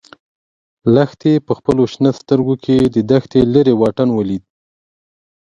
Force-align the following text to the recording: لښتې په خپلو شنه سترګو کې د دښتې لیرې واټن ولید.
لښتې 0.95 1.33
په 1.45 1.53
خپلو 1.57 1.83
شنه 1.93 2.11
سترګو 2.19 2.55
کې 2.63 2.77
د 2.95 2.97
دښتې 3.11 3.41
لیرې 3.53 3.73
واټن 3.79 4.09
ولید. 4.13 4.43